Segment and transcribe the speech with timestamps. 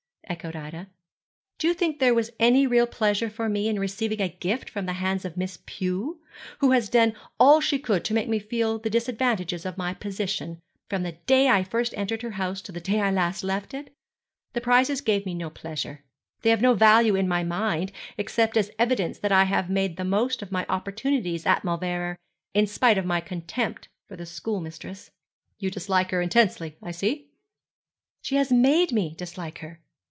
[0.27, 0.87] echoed Ida.
[1.57, 4.85] 'Do you think there was any real pleasure for me in receiving a gift from
[4.85, 6.21] the hands of Miss Pew,
[6.59, 9.93] who has done all she could do to make me feel the disadvantages of my
[9.93, 13.73] position, from the day I first entered her house to the day I last left
[13.73, 13.93] it?
[14.53, 16.05] The prizes gave me no pleasure.
[16.43, 19.97] They have no value in my mind, except as an evidence that I have made
[19.97, 22.15] the most of my opportunities at Mauleverer,
[22.53, 25.11] in spite of my contempt for my schoolmistress.'
[25.59, 27.27] 'You dislike her intensely, I see.'
[28.21, 29.81] 'She has made me dislike her.